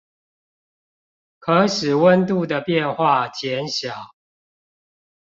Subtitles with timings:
[1.37, 4.15] 可使溫度的變化減小